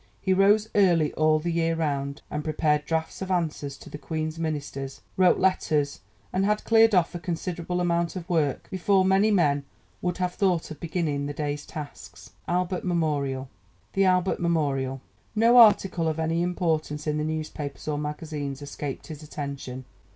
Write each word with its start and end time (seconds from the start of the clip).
He 0.19 0.33
rose 0.33 0.67
early 0.73 1.13
all 1.13 1.37
the 1.37 1.51
year 1.51 1.75
round, 1.75 2.23
and 2.31 2.43
prepared 2.43 2.85
drafts 2.85 3.21
of 3.21 3.29
answers 3.29 3.77
to 3.77 3.87
the 3.87 3.99
Queen's 3.99 4.39
Ministers, 4.39 5.01
wrote 5.15 5.37
letters 5.37 5.99
and 6.33 6.43
had 6.43 6.63
cleared 6.63 6.95
off 6.95 7.13
a 7.13 7.19
considerable 7.19 7.79
amount 7.79 8.15
of 8.15 8.27
work 8.27 8.67
before 8.71 9.05
many 9.05 9.29
men 9.29 9.63
would 10.01 10.17
have 10.17 10.33
thought 10.33 10.71
of 10.71 10.79
beginning 10.79 11.27
the 11.27 11.33
day's 11.33 11.67
tasks. 11.67 12.31
[Illustration: 12.49 12.87
THE 13.93 14.05
ALBERT 14.07 14.33
MEMORIAL] 14.39 15.01
No 15.35 15.57
article 15.59 16.07
of 16.07 16.19
any 16.19 16.41
importance 16.41 17.05
in 17.05 17.19
the 17.19 17.23
newspapers 17.23 17.87
or 17.87 17.99
magazines 17.99 18.63
escaped 18.63 19.05
his 19.05 19.21
attention. 19.21 19.85